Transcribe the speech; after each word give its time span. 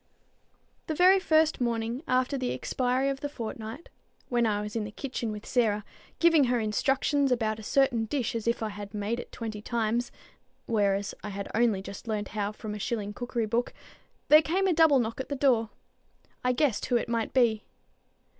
The 0.87 0.95
very 0.95 1.19
first 1.19 1.61
morning 1.61 2.01
after 2.07 2.35
the 2.35 2.51
expiry 2.53 3.07
of 3.07 3.19
the 3.19 3.29
fortnight, 3.29 3.87
when 4.29 4.47
I 4.47 4.61
was 4.63 4.75
in 4.75 4.83
the 4.83 4.89
kitchen 4.91 5.31
with 5.31 5.45
Sarah, 5.45 5.85
giving 6.17 6.45
her 6.45 6.59
instructions 6.59 7.31
about 7.31 7.59
a 7.59 7.61
certain 7.61 8.05
dish 8.05 8.33
as 8.33 8.47
if 8.47 8.63
I 8.63 8.69
had 8.69 8.95
made 8.95 9.19
it 9.19 9.31
twenty 9.31 9.61
times, 9.61 10.11
whereas 10.65 11.13
I 11.23 11.29
had 11.29 11.49
only 11.53 11.83
just 11.83 12.07
learned 12.07 12.29
how 12.29 12.51
from 12.51 12.73
a 12.73 12.79
shilling 12.79 13.13
cookery 13.13 13.45
book, 13.45 13.75
there 14.27 14.41
came 14.41 14.65
a 14.65 14.73
double 14.73 14.97
knock 14.97 15.21
at 15.21 15.29
the 15.29 15.35
door. 15.35 15.69
I 16.43 16.51
guessed 16.53 16.87
who 16.87 16.97
it 16.97 17.07
must 17.07 17.31
be. 17.33 17.63